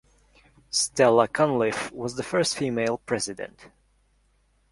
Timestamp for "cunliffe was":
1.27-2.15